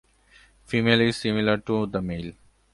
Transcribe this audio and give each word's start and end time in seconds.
Female 0.65 1.01
is 1.01 1.17
similar 1.17 1.57
to 1.57 1.85
the 1.85 2.01
male. 2.01 2.31